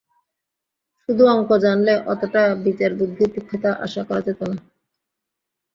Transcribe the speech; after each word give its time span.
শুধু 1.09 1.23
অঙ্ক 1.27 1.49
জানলে 1.63 1.93
অতটা 2.05 2.41
বিচারবুদ্ধির 2.65 3.29
তীক্ষ্ণতা 3.33 3.71
আশা 3.85 4.01
করা 4.07 4.21
যেত 4.21 4.39
না। 4.49 4.55